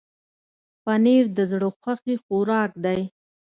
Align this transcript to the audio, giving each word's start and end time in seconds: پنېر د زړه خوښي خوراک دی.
پنېر 0.83 1.25
د 1.37 1.39
زړه 1.51 1.69
خوښي 1.79 2.15
خوراک 2.23 2.71
دی. 2.85 3.01